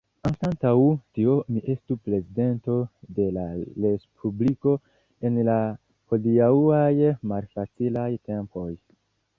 [0.27, 0.69] Anstataŭ
[1.17, 2.77] tio mi estu prezidento
[3.19, 3.43] de la
[3.85, 4.75] respubliko
[5.31, 5.61] en la
[6.15, 6.93] hodiaŭaj
[7.35, 8.71] malfacilaj tempoj.